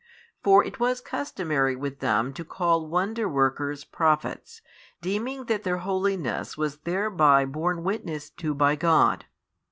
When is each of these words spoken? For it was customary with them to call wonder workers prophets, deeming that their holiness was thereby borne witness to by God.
For 0.43 0.63
it 0.65 0.79
was 0.79 0.99
customary 0.99 1.75
with 1.75 1.99
them 1.99 2.33
to 2.33 2.43
call 2.43 2.87
wonder 2.87 3.29
workers 3.29 3.83
prophets, 3.83 4.63
deeming 4.99 5.43
that 5.43 5.61
their 5.61 5.77
holiness 5.77 6.57
was 6.57 6.77
thereby 6.77 7.45
borne 7.45 7.83
witness 7.83 8.31
to 8.31 8.55
by 8.55 8.75
God. 8.75 9.25